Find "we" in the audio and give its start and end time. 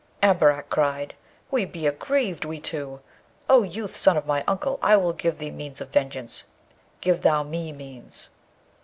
1.51-1.65, 2.43-2.59